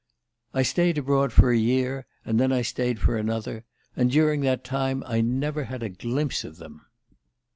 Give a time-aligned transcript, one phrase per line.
[0.51, 3.65] "I stayed abroad for a year, and then I stayed for another;
[3.95, 6.87] and during that time I never had a glimpse of them.